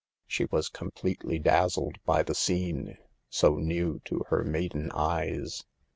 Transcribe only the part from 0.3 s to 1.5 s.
was completely